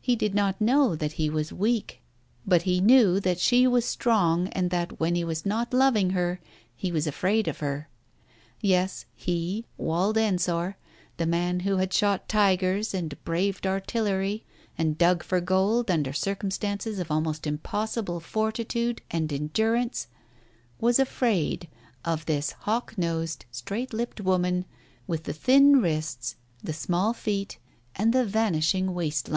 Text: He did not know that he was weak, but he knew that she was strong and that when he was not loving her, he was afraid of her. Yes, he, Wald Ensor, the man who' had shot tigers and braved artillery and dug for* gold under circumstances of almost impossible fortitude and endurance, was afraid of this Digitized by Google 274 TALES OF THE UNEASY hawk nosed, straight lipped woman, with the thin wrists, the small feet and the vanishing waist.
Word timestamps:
He 0.00 0.16
did 0.16 0.34
not 0.34 0.60
know 0.60 0.96
that 0.96 1.12
he 1.12 1.30
was 1.30 1.52
weak, 1.52 2.02
but 2.44 2.62
he 2.62 2.80
knew 2.80 3.20
that 3.20 3.38
she 3.38 3.68
was 3.68 3.84
strong 3.84 4.48
and 4.48 4.70
that 4.70 4.98
when 4.98 5.14
he 5.14 5.22
was 5.22 5.46
not 5.46 5.72
loving 5.72 6.10
her, 6.10 6.40
he 6.74 6.90
was 6.90 7.06
afraid 7.06 7.46
of 7.46 7.60
her. 7.60 7.88
Yes, 8.60 9.04
he, 9.14 9.64
Wald 9.76 10.18
Ensor, 10.18 10.76
the 11.18 11.26
man 11.26 11.60
who' 11.60 11.76
had 11.76 11.92
shot 11.92 12.28
tigers 12.28 12.92
and 12.92 13.14
braved 13.22 13.64
artillery 13.64 14.44
and 14.76 14.98
dug 14.98 15.22
for* 15.22 15.40
gold 15.40 15.88
under 15.88 16.12
circumstances 16.12 16.98
of 16.98 17.12
almost 17.12 17.46
impossible 17.46 18.18
fortitude 18.18 19.02
and 19.12 19.32
endurance, 19.32 20.08
was 20.80 20.98
afraid 20.98 21.68
of 22.04 22.26
this 22.26 22.48
Digitized 22.48 22.50
by 22.50 22.56
Google 22.58 22.66
274 22.66 22.66
TALES 22.66 22.90
OF 22.90 22.94
THE 22.96 22.98
UNEASY 22.98 22.98
hawk 22.98 22.98
nosed, 22.98 23.44
straight 23.52 23.92
lipped 23.94 24.20
woman, 24.20 24.64
with 25.06 25.22
the 25.22 25.32
thin 25.32 25.80
wrists, 25.80 26.34
the 26.60 26.72
small 26.72 27.12
feet 27.12 27.58
and 27.94 28.12
the 28.12 28.24
vanishing 28.24 28.92
waist. 28.92 29.30